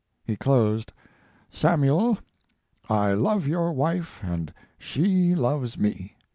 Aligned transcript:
He 0.23 0.35
closed: 0.35 0.93
"Samuel, 1.51 2.17
I 2.89 3.13
love 3.13 3.45
your 3.45 3.71
wife 3.71 4.19
and 4.23 4.51
she 4.79 5.35
loves 5.35 5.77
me. 5.77 6.15